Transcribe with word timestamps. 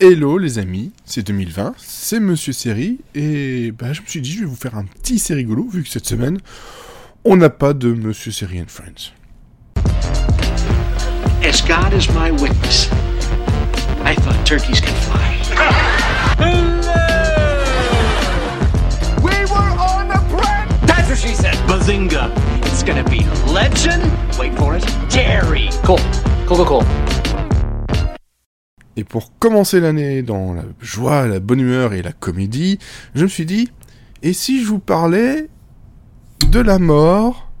Hello 0.00 0.38
les 0.38 0.60
amis, 0.60 0.92
c'est 1.04 1.26
2020, 1.26 1.74
c'est 1.76 2.20
Monsieur 2.20 2.52
Série, 2.52 3.00
et 3.16 3.72
bah, 3.72 3.92
je 3.92 4.00
me 4.00 4.06
suis 4.06 4.20
dit 4.20 4.30
je 4.30 4.38
vais 4.38 4.46
vous 4.46 4.54
faire 4.54 4.76
un 4.76 4.84
petit 4.84 5.18
série 5.18 5.40
rigolo, 5.40 5.66
vu 5.68 5.82
que 5.82 5.88
cette 5.88 6.06
semaine, 6.06 6.38
on 7.24 7.36
n'a 7.36 7.50
pas 7.50 7.72
de 7.72 7.92
Monsieur 7.92 8.30
Série 8.30 8.60
and 8.60 8.68
Friends. 8.68 9.12
As 11.42 11.60
God 11.66 11.92
is 11.92 12.08
my 12.12 12.30
witness, 12.30 12.88
I 14.04 14.14
thought 14.14 14.36
turkeys 14.46 14.80
could 14.80 14.94
fly. 14.94 15.36
We 19.20 19.32
were 19.50 19.74
on 19.80 20.12
a 20.12 20.20
prank! 20.30 20.70
That's 20.86 21.08
what 21.08 21.18
she 21.18 21.34
said. 21.34 21.56
Bazinga! 21.66 22.30
It's 22.66 22.84
gonna 22.84 23.02
be 23.02 23.26
legend. 23.52 24.04
Wait 24.38 24.56
for 24.56 24.76
it. 24.76 24.84
Jerry. 25.10 25.70
Cool. 25.82 25.98
Cool, 26.46 26.64
cool, 26.64 26.82
cool. 26.82 27.17
Et 28.98 29.04
pour 29.04 29.38
commencer 29.38 29.78
l'année 29.78 30.22
dans 30.22 30.54
la 30.54 30.64
joie, 30.80 31.28
la 31.28 31.38
bonne 31.38 31.60
humeur 31.60 31.92
et 31.94 32.02
la 32.02 32.10
comédie, 32.10 32.80
je 33.14 33.22
me 33.22 33.28
suis 33.28 33.46
dit, 33.46 33.70
et 34.24 34.32
si 34.32 34.60
je 34.60 34.66
vous 34.66 34.80
parlais 34.80 35.48
de 36.50 36.58
la 36.58 36.80
mort 36.80 37.52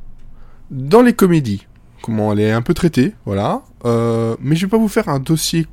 dans 0.72 1.00
les 1.00 1.12
comédies? 1.12 1.68
Comment 2.02 2.32
elle 2.32 2.40
est 2.40 2.50
un 2.50 2.60
peu 2.60 2.74
traitée, 2.74 3.14
voilà. 3.24 3.62
Euh, 3.84 4.34
mais 4.40 4.56
je 4.56 4.66
vais 4.66 4.70
pas 4.70 4.78
vous 4.78 4.88
faire 4.88 5.08
un 5.08 5.20
dossier. 5.20 5.68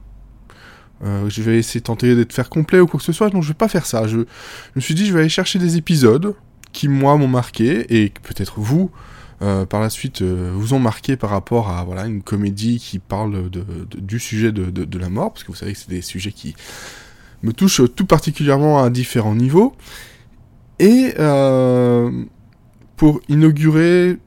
euh, 1.03 1.27
je 1.29 1.41
vais 1.41 1.57
essayer 1.57 1.79
de 1.79 1.85
tenter 1.85 2.15
d'être 2.15 2.31
faire 2.31 2.49
complet 2.49 2.79
ou 2.79 2.85
quoi 2.85 2.99
que 2.99 3.03
ce 3.03 3.11
soit. 3.11 3.33
Non, 3.33 3.41
je 3.41 3.47
vais 3.47 3.55
pas 3.55 3.67
faire 3.67 3.87
ça. 3.87 4.05
Je, 4.05 4.19
je 4.19 4.75
me 4.75 4.81
suis 4.81 4.93
dit, 4.93 5.07
je 5.07 5.13
vais 5.13 5.21
aller 5.21 5.29
chercher 5.29 5.57
des 5.57 5.77
épisodes 5.77 6.35
qui 6.73 6.87
moi 6.89 7.17
m'ont 7.17 7.27
marqué 7.27 8.03
et 8.03 8.11
peut-être 8.21 8.59
vous, 8.59 8.91
euh, 9.41 9.65
par 9.65 9.81
la 9.81 9.89
suite, 9.89 10.21
euh, 10.21 10.51
vous 10.53 10.73
ont 10.73 10.79
marqué 10.79 11.17
par 11.17 11.29
rapport 11.29 11.69
à 11.69 11.83
voilà 11.83 12.05
une 12.05 12.21
comédie 12.21 12.79
qui 12.79 12.99
parle 12.99 13.49
du 13.97 14.19
sujet 14.19 14.51
de, 14.51 14.99
la 14.99 15.09
mort, 15.09 15.33
parce 15.33 15.43
que 15.43 15.51
vous 15.51 15.57
savez 15.57 15.73
que 15.73 15.79
c'est 15.79 15.89
des 15.89 16.01
sujets 16.01 16.31
qui 16.31 16.55
me 17.43 17.51
touchent 17.51 17.81
tout 17.95 18.05
particulièrement 18.05 18.81
à 18.81 18.89
différents 18.89 19.35
niveaux. 19.35 19.75
Et 20.79 21.13
euh, 21.19 22.11
pour 22.95 23.21
inaugurer 23.27 24.17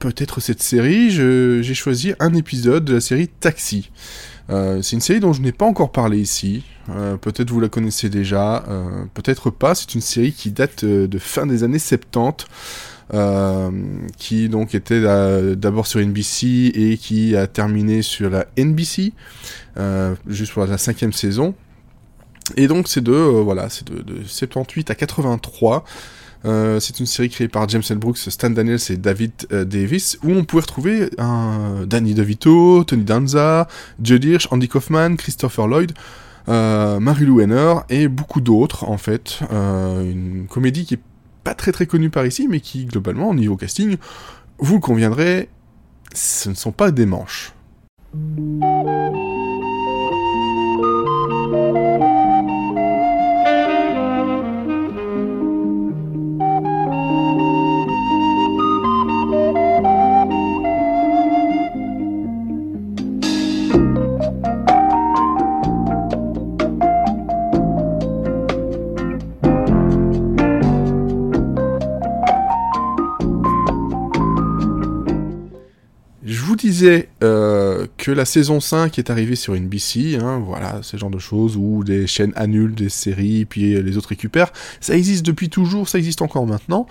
peut-être 0.00 0.40
cette 0.40 0.62
série, 0.62 1.10
j'ai 1.10 1.74
choisi 1.74 2.14
un 2.18 2.34
épisode 2.34 2.84
de 2.84 2.94
la 2.94 3.00
série 3.00 3.28
Taxi. 3.28 3.90
C'est 4.48 4.92
une 4.92 5.00
série 5.00 5.20
dont 5.20 5.32
je 5.32 5.42
n'ai 5.42 5.52
pas 5.52 5.66
encore 5.66 5.92
parlé 5.92 6.18
ici. 6.18 6.64
Peut-être 7.20 7.50
vous 7.50 7.60
la 7.60 7.68
connaissez 7.68 8.08
déjà, 8.08 8.64
peut-être 9.14 9.50
pas. 9.50 9.74
C'est 9.74 9.94
une 9.94 10.00
série 10.00 10.32
qui 10.32 10.50
date 10.50 10.84
de 10.84 11.18
fin 11.18 11.46
des 11.46 11.64
années 11.64 11.78
70, 11.78 12.46
euh, 12.46 12.97
qui 14.16 14.48
donc 14.48 14.74
était 14.74 15.00
euh, 15.02 15.54
d'abord 15.54 15.86
sur 15.86 16.00
NBC 16.00 16.72
et 16.74 16.98
qui 16.98 17.36
a 17.36 17.46
terminé 17.46 18.02
sur 18.02 18.30
la 18.30 18.46
NBC, 18.56 19.12
euh, 19.76 20.14
juste 20.26 20.52
pour 20.52 20.66
la 20.66 20.78
cinquième 20.78 21.12
saison. 21.12 21.54
Et 22.56 22.66
donc 22.66 22.88
c'est 22.88 23.02
de 23.02 23.12
euh, 23.12 23.42
voilà, 23.42 23.68
c'est 23.68 23.86
de, 23.90 24.02
de 24.02 24.24
78 24.24 24.90
à 24.90 24.94
83. 24.94 25.84
Euh, 26.44 26.78
c'est 26.78 27.00
une 27.00 27.06
série 27.06 27.28
créée 27.28 27.48
par 27.48 27.68
James 27.68 27.82
L. 27.90 27.98
Brooks, 27.98 28.18
Stan 28.18 28.50
Daniels 28.50 28.78
et 28.90 28.96
David 28.96 29.32
euh, 29.52 29.64
Davis, 29.64 30.18
où 30.22 30.30
on 30.30 30.44
pouvait 30.44 30.62
retrouver 30.62 31.10
Danny 31.86 32.14
DeVito, 32.14 32.84
Tony 32.84 33.02
Danza, 33.04 33.66
Judd 34.02 34.24
Hirsch, 34.24 34.48
Andy 34.52 34.68
Kaufman, 34.68 35.16
Christopher 35.16 35.66
Lloyd, 35.66 35.92
euh, 36.48 37.00
Mary-Lou 37.00 37.40
Henner 37.40 37.74
et 37.90 38.08
beaucoup 38.08 38.40
d'autres 38.40 38.84
en 38.84 38.98
fait. 38.98 39.40
Euh, 39.52 40.10
une 40.10 40.46
comédie 40.48 40.86
qui 40.86 40.94
est 40.94 41.00
pas 41.44 41.54
très 41.54 41.72
très 41.72 41.86
connue 41.86 42.10
par 42.10 42.26
ici, 42.26 42.48
mais 42.48 42.60
qui 42.60 42.86
globalement 42.86 43.30
au 43.30 43.34
niveau 43.34 43.56
casting, 43.56 43.96
vous 44.58 44.80
conviendrez, 44.80 45.48
ce 46.14 46.48
ne 46.48 46.54
sont 46.54 46.72
pas 46.72 46.90
des 46.90 47.06
manches. 47.06 47.52
Euh, 77.22 77.86
que 77.96 78.10
la 78.10 78.24
saison 78.24 78.60
5 78.60 78.98
est 78.98 79.10
arrivée 79.10 79.36
sur 79.36 79.54
NBC, 79.54 80.18
hein, 80.20 80.42
voilà, 80.44 80.80
ce 80.82 80.96
genre 80.96 81.10
de 81.10 81.18
choses 81.18 81.56
où 81.56 81.84
des 81.84 82.06
chaînes 82.06 82.32
annulent 82.36 82.74
des 82.74 82.88
séries, 82.88 83.44
puis 83.44 83.80
les 83.82 83.96
autres 83.96 84.10
récupèrent. 84.10 84.52
Ça 84.80 84.94
existe 84.94 85.24
depuis 85.24 85.48
toujours, 85.48 85.88
ça 85.88 85.98
existe 85.98 86.22
encore 86.22 86.46
maintenant. 86.46 86.86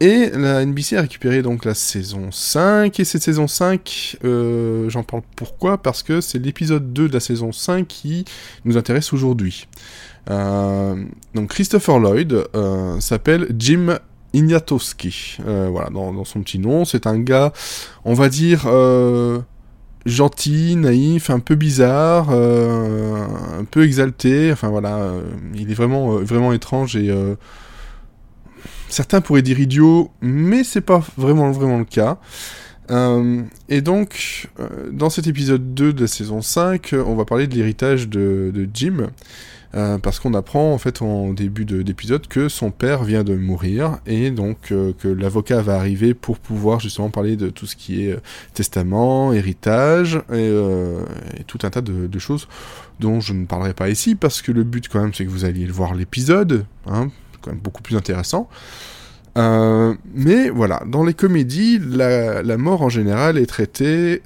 Et 0.00 0.30
la 0.30 0.64
NBC 0.64 0.96
a 0.96 1.02
récupéré 1.02 1.42
donc 1.42 1.64
la 1.64 1.74
saison 1.74 2.30
5, 2.30 2.98
et 2.98 3.04
cette 3.04 3.22
saison 3.22 3.46
5, 3.46 4.18
euh, 4.24 4.88
j'en 4.90 5.02
parle 5.02 5.22
pourquoi? 5.36 5.78
Parce 5.78 6.02
que 6.02 6.20
c'est 6.20 6.38
l'épisode 6.38 6.92
2 6.92 7.08
de 7.08 7.12
la 7.12 7.20
saison 7.20 7.52
5 7.52 7.86
qui 7.86 8.24
nous 8.64 8.76
intéresse 8.76 9.12
aujourd'hui. 9.12 9.68
Euh, 10.30 10.96
donc 11.34 11.50
Christopher 11.50 11.98
Lloyd 11.98 12.44
s'appelle 12.98 13.48
Jim 13.58 13.98
Ignatowski, 14.34 15.38
euh, 15.46 15.68
voilà, 15.70 15.88
dans, 15.90 16.24
son 16.24 16.42
petit 16.42 16.58
nom. 16.58 16.84
C'est 16.84 17.06
un 17.06 17.18
gars, 17.18 17.52
on 18.04 18.14
va 18.14 18.28
dire, 18.28 18.64
euh, 18.66 19.40
gentil, 20.04 20.76
naïf, 20.76 21.30
un 21.30 21.38
peu 21.38 21.54
bizarre, 21.54 22.28
euh, 22.30 23.24
un 23.60 23.64
peu 23.64 23.84
exalté. 23.84 24.52
Enfin 24.52 24.68
voilà, 24.68 25.12
il 25.54 25.70
est 25.70 25.74
vraiment, 25.74 26.52
étrange 26.52 26.96
et 26.96 27.14
certains 28.88 29.20
pourraient 29.20 29.42
dire 29.42 29.60
idiot, 29.60 30.10
mais 30.20 30.64
c'est 30.64 30.80
pas 30.80 31.02
vraiment, 31.16 31.48
le 31.50 31.84
cas. 31.84 32.18
Et 33.68 33.80
donc, 33.80 34.48
dans 34.90 35.10
cet 35.10 35.26
épisode 35.28 35.74
2 35.74 35.92
de 35.92 36.00
la 36.02 36.06
saison 36.06 36.42
5, 36.42 36.92
euh, 36.92 37.04
on 37.06 37.14
va 37.14 37.24
parler 37.24 37.46
de 37.46 37.54
l'héritage 37.54 38.08
de 38.08 38.68
Jim. 38.74 39.10
Euh, 39.76 39.98
parce 39.98 40.20
qu'on 40.20 40.34
apprend 40.34 40.72
en 40.72 40.78
fait 40.78 41.02
en 41.02 41.32
début 41.32 41.64
de- 41.64 41.82
d'épisode 41.82 42.28
que 42.28 42.48
son 42.48 42.70
père 42.70 43.02
vient 43.02 43.24
de 43.24 43.34
mourir 43.34 43.98
et 44.06 44.30
donc 44.30 44.70
euh, 44.70 44.92
que 44.96 45.08
l'avocat 45.08 45.62
va 45.62 45.74
arriver 45.74 46.14
pour 46.14 46.38
pouvoir 46.38 46.78
justement 46.78 47.10
parler 47.10 47.34
de 47.34 47.48
tout 47.48 47.66
ce 47.66 47.74
qui 47.74 48.06
est 48.06 48.12
euh, 48.12 48.20
testament, 48.52 49.32
héritage 49.32 50.20
et, 50.32 50.52
tout 51.48 51.58
un 51.64 51.70
tas 51.70 51.80
de, 51.80 52.18
choses 52.20 52.46
dont 53.00 53.20
je 53.20 53.32
ne 53.32 53.46
parlerai 53.46 53.74
pas 53.74 53.88
ici 53.88 54.14
parce 54.14 54.42
que 54.42 54.52
le 54.52 54.62
but 54.62 54.88
quand 54.88 55.00
même 55.00 55.12
c'est 55.12 55.24
que 55.24 55.30
vous 55.30 55.44
alliez 55.44 55.66
voir 55.66 55.94
l'épisode, 55.94 56.66
hein, 56.86 57.08
quand 57.40 57.50
même 57.50 57.60
beaucoup 57.60 57.82
plus 57.82 57.96
intéressant. 57.96 58.48
Mais 59.36 60.50
voilà, 60.50 60.82
dans 60.86 61.02
les 61.02 61.14
comédies, 61.14 61.80
la, 61.80 62.56
mort 62.56 62.82
en 62.82 62.88
général 62.88 63.36
est 63.38 63.46
traitée 63.46 64.22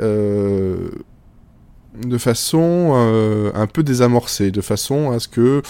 de 2.07 2.19
façon 2.19 2.93
euh, 2.95 3.51
un 3.55 3.67
peu 3.67 3.83
désamorcée, 3.83 4.51
de 4.51 4.61
façon 4.61 5.11
à 5.11 5.19
ce 5.19 5.29
que 5.29 5.63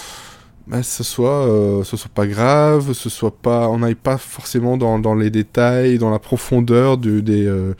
bah, 0.67 0.83
ce 0.83 1.03
soit, 1.03 1.47
euh, 1.47 1.83
soit 1.83 2.11
pas 2.13 2.27
grave, 2.27 2.93
ce 2.93 3.09
soit 3.09 3.35
pas, 3.35 3.69
on 3.69 3.79
n'aille 3.79 3.95
pas 3.95 4.17
forcément 4.17 4.77
dans, 4.77 5.15
les 5.15 5.29
détails, 5.29 5.97
dans 5.97 6.11
la 6.11 6.19
profondeur 6.19 6.97
du, 6.97 7.23
des, 7.23 7.45
euh, 7.45 7.73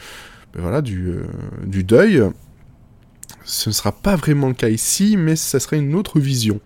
ben 0.54 0.62
voilà, 0.62 0.82
du, 0.82 1.16
du 1.66 1.84
deuil. 1.84 2.24
Ce 3.44 3.70
ne 3.70 3.74
sera 3.74 3.92
pas 3.92 4.16
vraiment 4.16 4.48
le 4.48 4.54
cas 4.54 4.70
ici, 4.70 5.18
mais 5.18 5.36
ça 5.36 5.60
serait 5.60 5.78
une 5.78 5.96
autre 5.96 6.20
vision. 6.20 6.60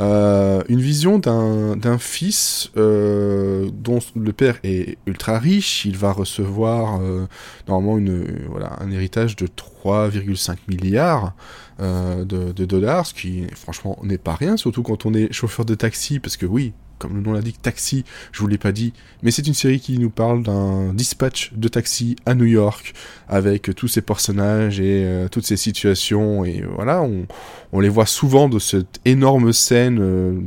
Euh, 0.00 0.62
une 0.68 0.80
vision 0.80 1.18
d'un 1.20 1.76
d'un 1.76 1.98
fils 1.98 2.70
euh, 2.76 3.70
dont 3.72 4.00
le 4.16 4.32
père 4.32 4.58
est 4.64 4.98
ultra 5.06 5.38
riche, 5.38 5.84
il 5.84 5.96
va 5.96 6.12
recevoir 6.12 7.00
euh, 7.00 7.26
normalement 7.68 7.98
une, 7.98 8.46
voilà, 8.48 8.76
un 8.80 8.90
héritage 8.90 9.36
de 9.36 9.46
3,5 9.46 10.56
milliards 10.66 11.34
euh, 11.80 12.24
de, 12.24 12.50
de 12.50 12.64
dollars, 12.64 13.06
ce 13.06 13.14
qui 13.14 13.46
franchement 13.54 13.98
n'est 14.02 14.18
pas 14.18 14.34
rien, 14.34 14.56
surtout 14.56 14.82
quand 14.82 15.06
on 15.06 15.14
est 15.14 15.32
chauffeur 15.32 15.64
de 15.64 15.74
taxi, 15.76 16.18
parce 16.18 16.36
que 16.36 16.46
oui, 16.46 16.72
comme 16.98 17.14
le 17.14 17.20
nom 17.20 17.32
l'indique, 17.32 17.60
taxi, 17.60 18.04
je 18.32 18.40
vous 18.40 18.46
l'ai 18.46 18.58
pas 18.58 18.72
dit, 18.72 18.92
mais 19.22 19.30
c'est 19.30 19.46
une 19.46 19.54
série 19.54 19.80
qui 19.80 19.98
nous 19.98 20.10
parle 20.10 20.42
d'un 20.42 20.92
dispatch 20.92 21.52
de 21.54 21.68
taxi 21.68 22.16
à 22.26 22.34
New 22.34 22.44
York, 22.44 22.94
avec 23.28 23.74
tous 23.74 23.88
ces 23.88 24.02
personnages 24.02 24.80
et 24.80 25.04
euh, 25.04 25.28
toutes 25.28 25.46
ces 25.46 25.56
situations, 25.56 26.44
et 26.44 26.62
voilà, 26.74 27.02
on, 27.02 27.80
les 27.80 27.88
voit 27.88 28.06
souvent 28.06 28.48
de 28.48 28.58
cette 28.58 29.00
énorme 29.04 29.52
scène. 29.52 29.98
euh, 30.00 30.40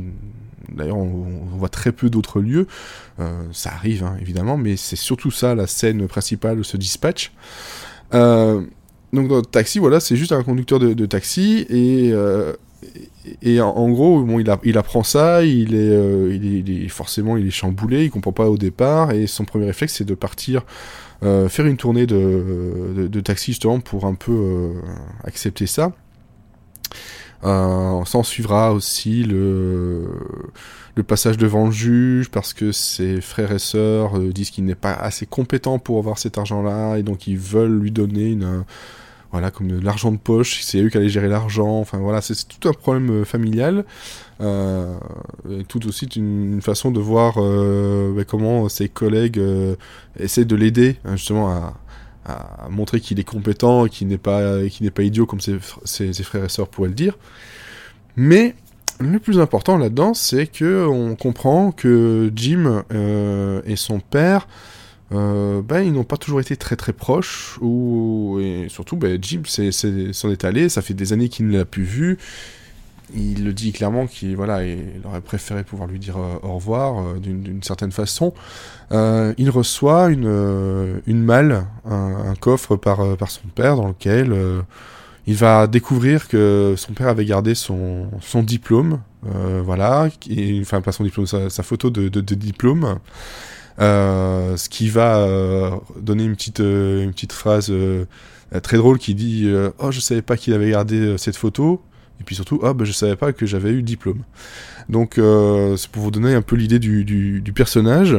D'ailleurs, 0.74 0.98
on, 0.98 1.56
voit 1.56 1.70
très 1.70 1.92
peu 1.92 2.10
d'autres 2.10 2.40
lieux. 2.40 2.66
Euh, 3.20 3.42
ça 3.52 3.70
arrive, 3.70 4.04
hein, 4.04 4.16
évidemment, 4.20 4.56
mais 4.56 4.76
c'est 4.76 4.96
surtout 4.96 5.30
ça 5.30 5.54
la 5.54 5.66
scène 5.66 6.06
principale, 6.06 6.64
ce 6.64 6.76
dispatch. 6.76 7.32
Donc, 8.12 9.28
dans 9.28 9.40
Taxi, 9.40 9.78
voilà, 9.78 10.00
c'est 10.00 10.16
juste 10.16 10.32
un 10.32 10.42
conducteur 10.42 10.78
de, 10.78 10.92
de 10.92 11.06
taxi 11.06 11.66
et, 11.70 12.12
et, 13.42 13.60
en, 13.60 13.70
en 13.70 13.90
gros, 13.90 14.22
bon, 14.22 14.38
il, 14.38 14.78
apprend 14.78 15.02
ça, 15.02 15.38
euh, 15.38 15.44
il, 15.44 15.74
est, 15.74 16.88
forcément, 16.88 17.36
il 17.36 17.46
est 17.46 17.50
chamboulé, 17.50 18.04
il 18.04 18.10
comprend 18.10 18.32
pas 18.32 18.48
au 18.48 18.56
départ 18.56 19.12
et 19.12 19.26
son 19.26 19.44
premier 19.44 19.66
réflexe, 19.66 19.94
c'est 19.96 20.04
de 20.04 20.14
partir 20.14 20.64
euh, 21.24 21.48
faire 21.48 21.66
une 21.66 21.76
tournée 21.76 22.06
de, 22.06 23.20
taxi 23.20 23.52
justement 23.52 23.80
pour 23.80 24.04
un 24.04 24.14
peu 24.14 24.32
euh, 24.32 24.80
accepter 25.24 25.66
ça. 25.66 25.92
Euh, 27.44 28.04
S'en 28.04 28.22
suivra 28.22 28.72
aussi 28.72 29.24
le, 29.24 30.06
passage 31.06 31.36
devant 31.36 31.66
le 31.66 31.70
juge 31.70 32.28
parce 32.28 32.52
que 32.52 32.72
ses 32.72 33.20
frères 33.20 33.52
et 33.52 33.60
sœurs 33.60 34.18
disent 34.18 34.50
qu'il 34.50 34.64
n'est 34.64 34.74
pas 34.74 34.92
assez 34.92 35.26
compétent 35.26 35.78
pour 35.78 35.98
avoir 35.98 36.18
cet 36.18 36.38
argent-là 36.38 36.96
et 36.96 37.04
donc 37.04 37.28
ils 37.28 37.38
veulent 37.38 37.78
lui 37.78 37.92
donner 37.92 38.32
une 38.32 38.64
voilà 39.32 39.50
comme 39.50 39.68
de 39.68 39.78
l'argent 39.84 40.10
de 40.10 40.16
poche 40.16 40.62
c'est 40.62 40.78
eux 40.80 40.88
qui 40.88 40.96
allaient 40.96 41.08
gérer 41.08 41.28
l'argent 41.28 41.78
enfin 41.80 41.98
voilà 41.98 42.22
c'est 42.22 42.34
tout 42.48 42.68
un 42.68 42.72
problème 42.72 43.10
euh, 43.10 43.24
familial. 43.24 43.84
Euh, 44.40 44.96
tout 45.66 45.86
aussi 45.88 46.06
une, 46.06 46.54
une 46.54 46.62
façon 46.62 46.92
de 46.92 47.00
voir 47.00 47.34
euh, 47.38 48.14
bah, 48.14 48.24
comment 48.24 48.68
ses 48.68 48.88
collègues 48.88 49.38
euh, 49.40 49.74
essaient 50.18 50.44
de 50.44 50.54
l'aider 50.54 50.96
hein, 51.04 51.16
justement 51.16 51.50
à, 51.50 51.74
montrer 52.70 53.00
qu'il 53.00 53.18
est 53.18 53.24
compétent 53.24 53.86
qu'il 53.86 54.06
n'est 54.06 54.18
pas 54.18 54.66
qu'il 54.68 54.84
n'est 54.84 54.90
pas 54.90 55.02
idiot 55.02 55.24
comme 55.24 55.40
ses, 55.40 55.54
fr- 55.54 55.78
ses, 55.84 56.12
ses 56.12 56.22
frères 56.22 56.44
et 56.44 56.48
sœurs 56.50 56.68
pourraient 56.68 56.88
le 56.88 56.94
dire. 56.94 57.16
Mais 58.16 58.54
le 59.00 59.18
plus 59.18 59.40
important 59.40 59.78
là-dedans, 59.78 60.12
c'est 60.12 60.46
que 60.46 60.86
on 60.86 61.14
comprend 61.14 61.72
que 61.72 62.30
Jim 62.34 62.84
euh, 62.92 63.62
et 63.64 63.76
son 63.76 64.00
père, 64.00 64.46
euh, 65.12 65.62
ben, 65.62 65.80
ils 65.80 65.92
n'ont 65.92 66.04
pas 66.04 66.16
toujours 66.16 66.40
été 66.40 66.56
très 66.56 66.76
très 66.76 66.92
proches, 66.92 67.58
ou 67.60 68.38
et 68.40 68.66
surtout, 68.68 68.96
ben, 68.96 69.18
Jim 69.20 69.42
s'en 69.44 70.30
est 70.30 70.44
allé, 70.44 70.68
ça 70.68 70.82
fait 70.82 70.94
des 70.94 71.12
années 71.12 71.28
qu'il 71.28 71.48
ne 71.48 71.58
l'a 71.58 71.64
plus 71.64 71.84
vu. 71.84 72.18
Il 73.14 73.44
le 73.44 73.52
dit 73.52 73.72
clairement 73.72 74.06
qu'il 74.06 74.36
voilà, 74.36 74.64
il 74.64 75.00
aurait 75.04 75.22
préféré 75.22 75.64
pouvoir 75.64 75.88
lui 75.88 75.98
dire 75.98 76.18
euh, 76.18 76.36
au 76.42 76.54
revoir 76.54 77.00
euh, 77.00 77.18
d'une 77.18 77.62
certaine 77.62 77.92
façon. 77.92 78.34
Euh, 78.92 79.32
il 79.38 79.48
reçoit 79.50 80.08
une, 80.08 81.00
une 81.06 81.22
malle, 81.22 81.66
un, 81.86 82.34
coffre 82.38 82.76
par, 82.76 83.16
par 83.16 83.30
son 83.30 83.48
père 83.54 83.76
dans 83.76 83.88
lequel 83.88 84.34
il 85.26 85.34
va 85.36 85.66
découvrir 85.66 86.28
que 86.28 86.74
son 86.76 86.92
père 86.92 87.08
avait 87.08 87.24
gardé 87.24 87.54
son, 87.54 88.08
son 88.20 88.42
diplôme, 88.42 89.00
voilà, 89.22 90.08
et, 90.28 90.58
enfin 90.62 90.80
pas 90.80 90.92
son 90.92 91.04
diplôme, 91.04 91.26
sa, 91.26 91.62
photo 91.62 91.90
de, 91.90 92.20
diplôme, 92.20 92.98
ce 93.78 94.68
qui 94.68 94.88
va 94.88 95.18
euh, 95.18 95.70
donner 96.00 96.24
une 96.24 96.34
petite, 96.34 96.60
euh, 96.60 97.10
phrase 97.30 97.70
euh, 97.70 98.04
euh, 98.54 98.60
très 98.60 98.76
drôle 98.76 98.98
qui 98.98 99.14
dit 99.14 99.44
euh, 99.46 99.70
Oh, 99.78 99.90
je 99.90 100.00
savais 100.00 100.22
pas 100.22 100.36
qu'il 100.36 100.54
avait 100.54 100.70
gardé 100.70 100.96
euh, 100.96 101.18
cette 101.18 101.36
photo, 101.36 101.82
et 102.20 102.24
puis 102.24 102.34
surtout, 102.34 102.60
oh, 102.62 102.74
bah, 102.74 102.84
je 102.84 102.92
savais 102.92 103.16
pas 103.16 103.32
que 103.32 103.46
j'avais 103.46 103.70
eu 103.70 103.76
le 103.76 103.82
diplôme. 103.82 104.22
Donc, 104.88 105.18
euh, 105.18 105.76
c'est 105.76 105.90
pour 105.90 106.02
vous 106.02 106.10
donner 106.10 106.34
un 106.34 106.42
peu 106.42 106.56
l'idée 106.56 106.78
du, 106.78 107.52
personnage. 107.54 108.16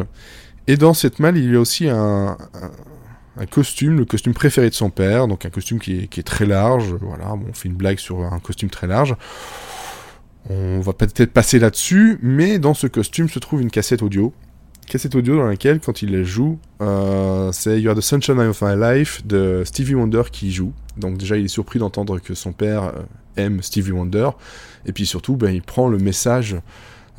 Et 0.67 0.77
dans 0.77 0.93
cette 0.93 1.19
malle, 1.19 1.37
il 1.37 1.51
y 1.51 1.55
a 1.55 1.59
aussi 1.59 1.89
un, 1.89 2.37
costume, 3.49 3.97
le 3.97 4.05
costume 4.05 4.33
préféré 4.33 4.69
de 4.69 4.75
son 4.75 4.89
père, 4.89 5.27
donc 5.27 5.45
un 5.45 5.49
costume 5.49 5.79
qui 5.79 6.07
est, 6.15 6.23
très 6.23 6.45
large. 6.45 6.93
Voilà, 7.01 7.33
on 7.33 7.53
fait 7.53 7.69
une 7.69 7.75
blague 7.75 7.97
sur 7.97 8.21
un 8.21 8.39
costume 8.39 8.69
très 8.69 8.85
large. 8.85 9.15
On 10.49 10.79
va 10.79 10.93
peut-être 10.93 11.31
passer 11.31 11.57
là-dessus, 11.57 12.19
mais 12.21 12.59
dans 12.59 12.73
ce 12.73 12.87
costume 12.87 13.29
se 13.29 13.39
trouve 13.39 13.61
une 13.61 13.71
cassette 13.71 14.03
audio. 14.03 14.33
Cassette 14.89 15.13
audio 15.13 15.37
dans 15.37 15.45
laquelle, 15.45 15.79
quand 15.79 16.01
il 16.01 16.23
joue, 16.23 16.57
euh, 16.81 17.51
c'est 17.51 17.79
You 17.79 17.91
Are 17.91 17.95
the 17.95 18.01
Sunshine 18.01 18.39
of 18.39 18.59
My 18.63 18.75
Life 18.75 19.23
de 19.23 19.61
Stevie 19.63 19.93
Wonder 19.93 20.23
qui 20.31 20.51
joue. 20.51 20.73
Donc 20.97 21.19
déjà, 21.19 21.37
il 21.37 21.45
est 21.45 21.47
surpris 21.47 21.77
d'entendre 21.77 22.17
que 22.17 22.33
son 22.33 22.53
père 22.53 22.85
euh, 22.85 23.03
aime 23.37 23.61
Stevie 23.61 23.91
Wonder. 23.91 24.31
Et 24.87 24.91
puis 24.91 25.05
surtout, 25.05 25.35
ben, 25.37 25.51
il 25.53 25.61
prend 25.61 25.89
le 25.89 25.99
message 25.99 26.55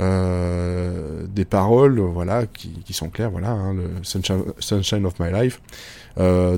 euh, 0.00 1.25
des 1.32 1.44
paroles, 1.44 2.00
voilà, 2.00 2.46
qui, 2.46 2.93
sont 2.93 3.08
claires, 3.08 3.31
voilà, 3.31 3.50
hein, 3.50 3.75
le 3.75 3.88
Sunshine, 4.02 5.06
of 5.06 5.20
My 5.20 5.31
Life, 5.31 5.61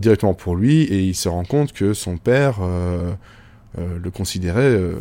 directement 0.00 0.32
pour 0.32 0.56
lui, 0.56 0.84
et 0.84 1.02
il 1.02 1.14
se 1.14 1.28
rend 1.28 1.44
compte 1.44 1.74
que 1.74 1.92
son 1.92 2.16
père 2.16 2.60
euh, 3.78 3.98
le 4.02 4.10
considérait 4.10 4.60
euh, 4.60 4.96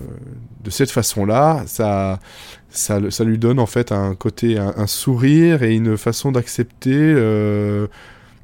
de 0.64 0.70
cette 0.70 0.92
façon-là. 0.92 1.64
Ça, 1.68 2.20
ça, 2.70 3.00
ça 3.10 3.24
lui 3.26 3.38
donne 3.38 3.60
en 3.60 3.66
fait 3.66 3.92
un 3.92 4.16
côté, 4.16 4.58
un, 4.58 4.88
sourire 4.88 5.64
et 5.64 5.76
une 5.76 5.98
façon 5.98 6.32
d'accepter, 6.32 6.94
euh, 6.94 7.88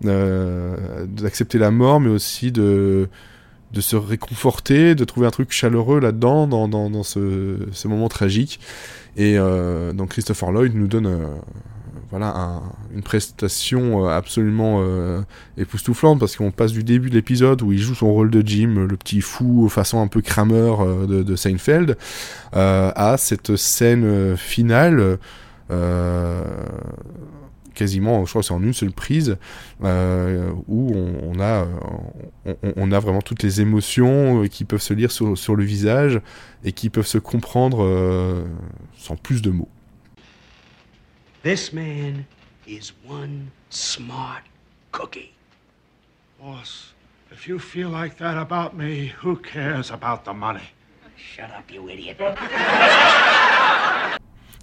d'accepter 0.03 1.57
la 1.57 1.71
mort, 1.71 1.99
mais 1.99 2.09
aussi 2.09 2.51
de 2.51 3.09
de 3.73 3.81
se 3.81 3.97
réconforter, 3.97 4.95
de 4.95 5.03
trouver 5.03 5.27
un 5.27 5.31
truc 5.31 5.51
chaleureux 5.51 5.99
là-dedans, 5.99 6.47
dans, 6.47 6.69
dans, 6.69 7.03
ce, 7.03 7.57
ce 7.73 7.87
moment 7.89 8.07
tragique. 8.07 8.61
Et 9.17 9.37
donc 9.37 10.11
Christopher 10.11 10.51
Lloyd 10.53 10.73
nous 10.73 10.87
donne 10.87 11.19
voilà 12.09 12.27
un- 12.35 12.63
une 12.93 13.01
prestation 13.03 14.05
euh, 14.05 14.09
absolument 14.09 14.79
euh, 14.81 15.21
époustouflante 15.57 16.19
parce 16.19 16.37
qu'on 16.37 16.51
passe 16.51 16.71
du 16.71 16.83
début 16.83 17.09
de 17.09 17.15
l'épisode 17.15 17.61
où 17.61 17.73
il 17.73 17.79
joue 17.79 17.95
son 17.95 18.11
rôle 18.13 18.29
de 18.31 18.41
Jim, 18.45 18.85
le 18.89 18.95
petit 18.97 19.19
fou 19.21 19.67
façon 19.69 19.99
un 20.01 20.07
peu 20.07 20.21
crameur 20.21 20.81
euh, 20.81 21.05
de, 21.23 21.35
Seinfeld, 21.35 21.97
euh, 22.55 22.91
à 22.95 23.17
cette 23.17 23.55
scène 23.57 24.05
euh, 24.05 24.35
finale. 24.37 25.17
euh, 25.69 26.43
quasiment, 27.73 28.25
je 28.25 28.29
crois 28.31 28.41
que 28.41 28.47
c'est 28.47 28.53
en 28.53 28.63
une 28.63 28.73
seule 28.73 28.91
prise, 28.91 29.37
euh, 29.83 30.49
où 30.67 30.91
on, 30.95 31.39
a, 31.39 31.67
euh, 32.47 32.53
on, 32.75 32.91
a 32.91 32.99
vraiment 32.99 33.21
toutes 33.21 33.43
les 33.43 33.61
émotions 33.61 34.43
euh, 34.43 34.47
qui 34.47 34.65
peuvent 34.65 34.81
se 34.81 34.95
lire 34.95 35.11
sur, 35.11 35.55
le 35.55 35.63
visage 35.63 36.19
et 36.63 36.71
qui 36.71 36.89
peuvent 36.89 37.05
se 37.05 37.19
comprendre 37.19 37.83
euh, 37.83 38.43
sans 38.97 39.15
plus 39.15 39.43
de 39.43 39.51
mots. 39.51 39.69
This 41.43 41.71
man 41.73 42.25
is 42.67 42.91
one 43.07 43.51
smart 43.69 44.43
cookie. 44.91 45.33
Boss, 46.41 46.93
if 47.31 47.47
you 47.47 47.59
feel 47.59 47.89
like 47.89 48.17
that 48.17 48.37
about 48.37 48.75
me, 48.75 49.11
who 49.23 49.35
cares 49.37 49.91
about 49.91 50.23
the 50.25 50.33
money? 50.33 50.73
Shut 51.15 51.49
up, 51.57 51.71
you 51.71 51.87
idiot. 51.89 52.17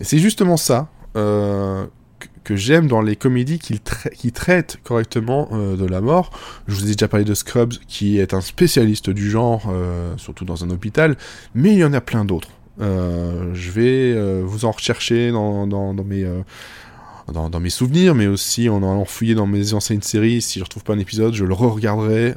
C'est 0.01 0.19
justement 0.19 0.57
ça 0.57 0.89
euh, 1.17 1.87
que- 2.19 2.27
que 2.45 2.57
j'aime 2.57 2.87
dans 2.89 3.01
les 3.01 3.17
comédies 3.17 3.59
qui, 3.59 3.75
tra- 3.75 4.11
qui 4.11 4.33
traitent 4.33 4.79
correctement 4.83 5.49
euh, 5.53 5.77
de 5.77 5.87
la 5.87 6.01
mort. 6.01 6.31
Je 6.67 6.75
vous 6.75 6.85
ai 6.91 6.93
déjà 6.95 7.09
parlé 7.09 7.25
de 7.25 7.35
Scrubs, 7.35 7.75
qui 7.89 8.19
est 8.19 8.35
un 8.35 8.41
spécialiste 8.41 9.11
du 9.11 9.31
genre, 9.31 9.63
euh, 9.69 10.17
surtout 10.17 10.45
dans 10.45 10.65
un 10.65 10.71
hôpital, 10.71 11.17
mais 11.55 11.73
il 11.73 11.79
y 11.79 11.85
en 11.85 11.93
a 11.93 12.01
plein 12.01 12.25
d'autres. 12.25 12.51
Euh, 12.81 13.55
je 13.55 13.71
vais 13.71 14.13
euh, 14.15 14.43
vous 14.45 14.65
en 14.65 14.73
rechercher 14.73 15.31
dans, 15.31 15.67
mes... 16.05 16.25
euh, 16.25 16.41
dans, 17.33 17.61
mes 17.61 17.71
souvenirs, 17.71 18.15
mais 18.15 18.27
aussi 18.27 18.69
en 18.69 18.79
allant 18.79 19.05
fouiller 19.05 19.35
dans 19.35 19.47
mes 19.47 19.75
anciennes 19.75 20.03
séries. 20.03 20.43
Si 20.43 20.59
je 20.59 20.65
retrouve 20.65 20.85
pas 20.85 20.95
un 20.95 20.99
épisode, 20.99 21.35
je 21.35 21.45
le 21.45 21.55
re-regarderai. 21.55 22.35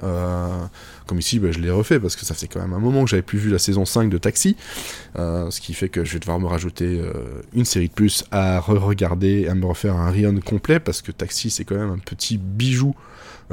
comme 1.08 1.20
ici, 1.20 1.40
bah, 1.40 1.52
je 1.52 1.60
l'ai 1.60 1.72
refait 1.72 2.00
parce 2.00 2.16
que 2.16 2.26
ça 2.26 2.34
fait 2.34 2.48
quand 2.48 2.62
même 2.62 2.74
un 2.74 2.80
moment 2.80 3.04
que 3.04 3.10
j'avais 3.10 3.22
plus 3.22 3.40
vu 3.40 3.50
la 3.50 3.60
saison 3.60 3.86
5 3.86 4.10
de 4.10 4.18
Taxi. 4.18 4.56
Ce 5.16 5.60
qui 5.60 5.74
fait 5.74 5.90
que 5.90 6.06
je 6.06 6.14
vais 6.14 6.20
devoir 6.20 6.40
me 6.40 6.48
rajouter 6.48 7.02
une 7.54 7.66
série 7.66 7.90
de 7.90 7.94
plus 7.94 8.24
à 8.32 8.60
re-regarder, 8.60 9.48
à 9.48 9.56
me 9.56 9.66
refaire 9.66 9.96
un 9.96 10.10
Rion 10.10 10.40
complet 10.40 10.80
parce 10.80 11.02
que 11.02 11.12
Taxi 11.12 11.50
c'est 11.50 11.66
quand 11.66 11.76
même 11.76 11.92
un 11.92 12.00
petit 12.00 12.38
bijou 12.38 12.96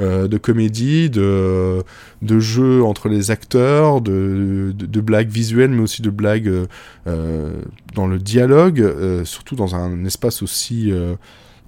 euh, 0.01 0.27
de 0.27 0.37
comédie, 0.37 1.09
de, 1.09 1.81
de 2.21 2.39
jeu 2.39 2.83
entre 2.83 3.07
les 3.07 3.31
acteurs, 3.31 4.01
de, 4.01 4.73
de, 4.75 5.01
blagues 5.01 5.29
visuelles 5.29 5.69
mais 5.69 5.81
aussi 5.81 6.01
de 6.01 6.09
blagues 6.09 6.49
euh, 6.49 6.65
euh, 7.07 7.61
dans 7.93 8.05
le 8.05 8.19
dialogue, 8.19 9.23
surtout 9.23 9.55
dans 9.55 9.73
un 9.73 10.03
espace 10.03 10.43
aussi 10.43 10.91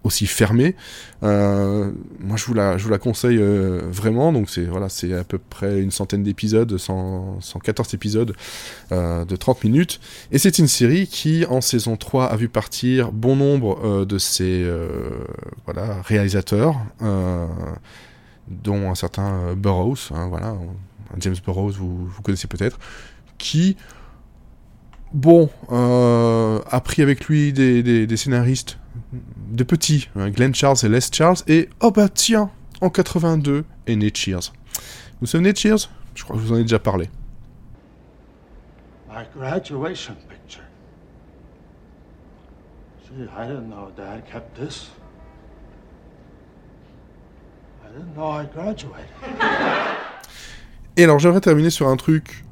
aussi 0.03 0.25
fermé. 0.25 0.75
Moi, 1.21 2.35
je 2.35 2.45
vous 2.45 2.53
la, 2.53 2.77
je 2.77 2.83
vous 2.83 2.89
la 2.89 2.97
conseille 2.97 3.39
vraiment. 3.39 4.33
Donc, 4.33 4.49
c'est 4.49 4.65
voilà, 4.65 4.87
à 4.87 5.23
peu 5.23 5.37
près 5.37 5.79
une 5.79 5.91
centaine 5.91 6.23
d'épisodes, 6.23 6.77
100 6.77 7.39
114 7.39 7.93
épisodes 7.93 8.33
de 8.91 9.35
30 9.35 9.63
minutes. 9.63 10.01
Et 10.33 10.37
c'est 10.37 10.59
une 10.59 10.67
série 10.67 11.07
qui, 11.07 11.45
en 11.45 11.61
saison 11.61 11.95
3, 11.95 12.25
a 12.25 12.35
vu 12.35 12.49
partir 12.49 13.13
bon 13.13 13.37
nombre 13.37 14.05
de 14.05 14.17
ses 14.17 14.69
voilà, 15.65 16.01
réalisateurs, 16.01 16.75
dont 18.47 18.89
un 18.89 18.95
certain 18.95 19.49
euh, 19.49 19.55
Burroughs, 19.55 20.11
hein, 20.11 20.27
voilà, 20.27 20.55
James 21.17 21.35
Burroughs, 21.45 21.71
vous, 21.71 22.07
vous 22.07 22.21
connaissez 22.21 22.47
peut-être, 22.47 22.79
qui, 23.37 23.77
bon, 25.13 25.49
euh, 25.71 26.59
a 26.69 26.81
pris 26.81 27.01
avec 27.01 27.25
lui 27.25 27.53
des, 27.53 27.83
des, 27.83 28.07
des 28.07 28.17
scénaristes 28.17 28.79
de 29.51 29.63
petits, 29.63 30.09
hein, 30.15 30.29
Glenn 30.29 30.53
Charles 30.53 30.77
et 30.83 30.89
Les 30.89 31.01
Charles, 31.01 31.37
et 31.47 31.69
oh 31.81 31.91
bah 31.91 32.09
tiens, 32.09 32.49
en 32.81 32.89
82 32.89 33.65
est 33.87 33.95
né 33.95 34.11
Cheers. 34.13 34.51
Vous 34.73 35.21
vous 35.21 35.27
souvenez 35.27 35.53
de 35.53 35.57
Cheers 35.57 35.89
Je 36.15 36.23
crois 36.23 36.35
que 36.35 36.41
je 36.41 36.47
vous 36.47 36.53
en 36.53 36.57
ai 36.57 36.63
déjà 36.63 36.79
parlé. 36.79 37.09
My 39.09 39.23
graduation 39.35 40.15
picture. 40.29 40.61
Gee, 43.03 43.23
I 43.35 43.47
didn't 43.47 43.69
know 43.69 43.91
Dad 43.95 44.23
kept 44.31 44.55
this. 44.55 44.91
Et 50.95 51.03
alors 51.03 51.19
j'aimerais 51.19 51.41
terminer 51.41 51.69
sur 51.69 51.87
un 51.87 51.95
truc, 51.95 52.43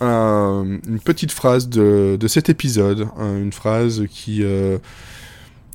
une 0.00 1.00
petite 1.04 1.32
phrase 1.32 1.68
de, 1.68 2.16
de 2.18 2.28
cet 2.28 2.48
épisode, 2.48 3.08
hein, 3.18 3.36
une 3.38 3.52
phrase 3.52 4.04
qui, 4.10 4.42
euh, 4.42 4.78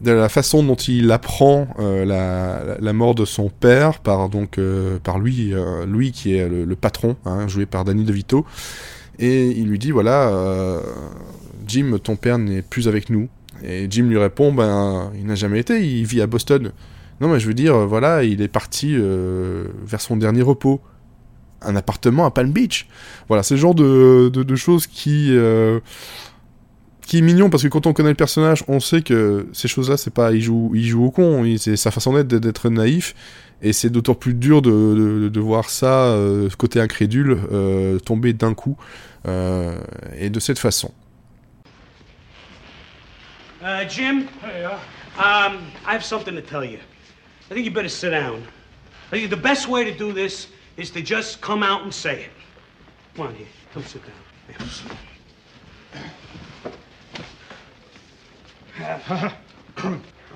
de 0.01 0.11
la 0.11 0.29
façon 0.29 0.63
dont 0.63 0.75
il 0.75 1.11
apprend 1.11 1.67
euh, 1.79 2.05
la, 2.05 2.77
la- 2.79 2.93
mort 2.93 3.15
de 3.15 3.25
son 3.25 3.49
père 3.49 3.99
par 3.99 4.29
donc 4.29 4.57
euh, 4.57 4.97
par 5.03 5.19
lui, 5.19 5.53
lui 5.87 6.11
qui 6.11 6.35
est 6.35 6.47
le, 6.47 6.75
patron, 6.75 7.15
hein, 7.25 7.47
joué 7.47 7.65
par 7.65 7.85
Danny 7.85 8.03
DeVito, 8.03 8.45
et 9.19 9.47
il 9.51 9.67
lui 9.67 9.79
dit 9.79 9.91
voilà, 9.91 10.31
Jim, 11.67 11.97
ton 12.01 12.15
père 12.15 12.37
n'est 12.37 12.61
plus 12.61 12.87
avec 12.87 13.09
nous. 13.09 13.27
Et 13.63 13.87
Jim 13.89 14.03
lui 14.03 14.17
répond 14.17 14.53
ben 14.53 15.11
il 15.15 15.25
n'a 15.25 15.35
jamais 15.35 15.59
été, 15.59 15.85
il 15.85 16.05
vit 16.05 16.21
à 16.21 16.27
Boston. 16.27 16.71
Non 17.21 17.27
mais 17.27 17.39
je 17.39 17.47
veux 17.47 17.53
dire 17.53 17.75
voilà, 17.87 18.23
il 18.23 18.41
est 18.41 18.47
parti 18.47 18.95
euh, 18.95 19.65
vers 19.85 19.99
son 20.01 20.15
dernier 20.17 20.41
repos, 20.41 20.79
un 21.61 21.75
appartement 21.75 22.25
à 22.25 22.31
Palm 22.31 22.51
Beach. 22.51 22.87
Voilà, 23.27 23.43
c'est 23.43 23.55
le 23.55 23.59
genre 23.59 23.75
de, 23.75 24.29
de, 24.31 24.43
de 24.43 24.55
choses 24.55 24.87
qui 24.87 25.27
euh, 25.31 25.79
qui 27.01 27.17
est 27.17 27.21
mignon 27.21 27.49
parce 27.49 27.63
que 27.63 27.67
quand 27.67 27.87
on 27.87 27.93
connaît 27.93 28.09
le 28.09 28.15
personnage, 28.15 28.63
on 28.67 28.79
sait 28.79 29.01
que 29.01 29.47
ces 29.51 29.67
choses-là, 29.67 29.97
c'est 29.97 30.13
pas 30.13 30.31
il 30.31 30.41
joue, 30.41 30.71
il 30.75 30.85
joue 30.85 31.05
au 31.05 31.11
con, 31.11 31.43
il- 31.43 31.57
c'est 31.59 31.75
sa 31.75 31.91
façon 31.91 32.13
d'être 32.13 32.27
d'être 32.35 32.69
naïf, 32.69 33.15
et 33.63 33.73
c'est 33.73 33.89
d'autant 33.89 34.13
plus 34.13 34.35
dur 34.35 34.61
de, 34.61 34.69
de, 34.71 35.27
de 35.29 35.39
voir 35.39 35.69
ça, 35.71 36.03
euh, 36.05 36.49
ce 36.51 36.55
côté 36.55 36.79
incrédule, 36.79 37.37
euh, 37.51 37.97
tomber 37.99 38.31
d'un 38.33 38.53
coup, 38.53 38.77
euh, 39.27 39.75
et 40.19 40.29
de 40.29 40.39
cette 40.39 40.59
façon. 40.59 40.91
Uh, 43.61 43.83
Jim? 43.89 44.23
Um, 45.17 45.57
I 45.85 45.95
have 45.95 46.03
something 46.03 46.35
to 46.35 46.41
tell 46.41 46.63
you. 46.63 46.77
I 47.49 47.53
think 47.53 47.65
you 47.65 47.71
better 47.71 47.89
sit 47.89 48.11
down. 48.11 48.45
I 49.07 49.11
think 49.11 49.29
the 49.31 49.37
best 49.37 49.67
way 49.67 49.83
to 49.83 49.97
do 49.97 50.13
this 50.13 50.47
is 50.77 50.91
to 50.91 51.01
just 51.01 51.41
come 51.41 51.63
out 51.63 51.81
and 51.81 51.91
say 51.91 52.25
it. 52.25 52.31
Come 53.15 53.25
on, 53.27 53.35
here. 53.35 53.47
Come 53.73 53.83
sit 53.83 54.03
down. 54.05 54.13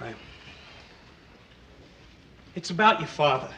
Right. 0.02 0.16
It's 2.56 2.72
about 2.72 3.00
your 3.00 3.08
father. 3.08 3.54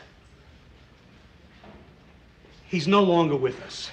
He's 2.67 2.87
no 2.87 3.03
longer 3.03 3.37
with 3.37 3.61
us. 3.61 3.89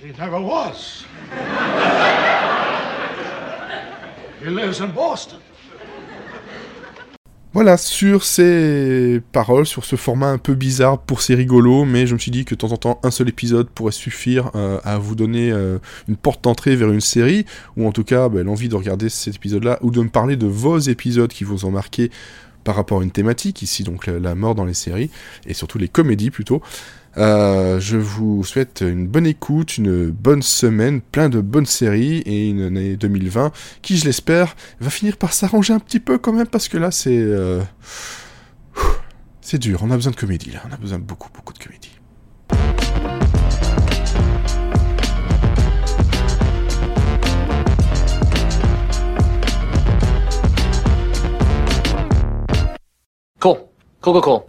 He 0.00 0.12
never 0.12 0.40
was. 0.40 1.04
he 4.40 4.50
lives 4.50 4.80
in 4.80 4.92
Boston. 4.92 5.40
Voilà, 7.52 7.76
sur 7.76 8.22
ces 8.22 9.20
paroles, 9.32 9.66
sur 9.66 9.84
ce 9.84 9.96
format 9.96 10.28
un 10.28 10.38
peu 10.38 10.54
bizarre 10.54 11.00
pour 11.00 11.20
ces 11.20 11.34
rigolos, 11.34 11.84
mais 11.84 12.06
je 12.06 12.14
me 12.14 12.18
suis 12.20 12.30
dit 12.30 12.44
que 12.44 12.54
de 12.54 12.60
temps 12.60 12.70
en 12.70 12.76
temps, 12.76 13.00
un 13.02 13.10
seul 13.10 13.28
épisode 13.28 13.68
pourrait 13.68 13.90
suffire 13.90 14.52
euh, 14.54 14.78
à 14.84 14.98
vous 14.98 15.16
donner 15.16 15.50
euh, 15.50 15.78
une 16.08 16.14
porte 16.14 16.44
d'entrée 16.44 16.76
vers 16.76 16.92
une 16.92 17.00
série, 17.00 17.46
ou 17.76 17.88
en 17.88 17.92
tout 17.92 18.04
cas 18.04 18.28
ben, 18.28 18.46
l'envie 18.46 18.68
de 18.68 18.76
regarder 18.76 19.08
cet 19.08 19.34
épisode-là, 19.34 19.80
ou 19.82 19.90
de 19.90 20.00
me 20.00 20.08
parler 20.08 20.36
de 20.36 20.46
vos 20.46 20.78
épisodes 20.78 21.32
qui 21.32 21.42
vous 21.42 21.64
ont 21.64 21.72
marqué 21.72 22.12
par 22.62 22.76
rapport 22.76 23.00
à 23.00 23.02
une 23.02 23.10
thématique, 23.10 23.62
ici 23.62 23.82
donc 23.82 24.06
la 24.06 24.36
mort 24.36 24.54
dans 24.54 24.64
les 24.64 24.74
séries, 24.74 25.10
et 25.44 25.54
surtout 25.54 25.78
les 25.78 25.88
comédies 25.88 26.30
plutôt. 26.30 26.62
Euh, 27.16 27.80
je 27.80 27.96
vous 27.96 28.44
souhaite 28.44 28.82
une 28.82 29.06
bonne 29.06 29.26
écoute, 29.26 29.78
une 29.78 30.10
bonne 30.10 30.42
semaine, 30.42 31.00
plein 31.00 31.28
de 31.28 31.40
bonnes 31.40 31.66
séries 31.66 32.18
et 32.18 32.48
une 32.48 32.62
année 32.62 32.96
2020 32.96 33.52
qui, 33.82 33.96
je 33.96 34.04
l'espère, 34.04 34.54
va 34.80 34.90
finir 34.90 35.16
par 35.16 35.32
s'arranger 35.32 35.72
un 35.72 35.80
petit 35.80 36.00
peu 36.00 36.18
quand 36.18 36.32
même 36.32 36.46
parce 36.46 36.68
que 36.68 36.78
là 36.78 36.90
c'est 36.90 37.18
euh, 37.18 37.62
c'est 39.40 39.58
dur. 39.58 39.80
On 39.82 39.90
a 39.90 39.96
besoin 39.96 40.12
de 40.12 40.16
comédie 40.16 40.50
là, 40.52 40.62
on 40.70 40.72
a 40.72 40.76
besoin 40.76 40.98
de 40.98 41.04
beaucoup 41.04 41.30
beaucoup 41.34 41.52
de 41.52 41.58
comédie. 41.58 41.90
Cool. 53.40 53.56
Cool, 54.02 54.12
cool, 54.12 54.22
cool. 54.22 54.40